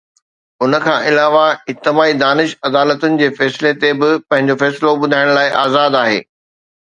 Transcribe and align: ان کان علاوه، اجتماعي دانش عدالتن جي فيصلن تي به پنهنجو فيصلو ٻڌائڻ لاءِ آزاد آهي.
ان 0.63 0.73
کان 0.85 0.99
علاوه، 1.09 1.45
اجتماعي 1.73 2.13
دانش 2.23 2.55
عدالتن 2.69 3.19
جي 3.21 3.27
فيصلن 3.39 3.77
تي 3.83 3.91
به 3.99 4.09
پنهنجو 4.29 4.55
فيصلو 4.61 4.97
ٻڌائڻ 5.03 5.27
لاءِ 5.37 5.49
آزاد 5.65 6.01
آهي. 6.03 6.19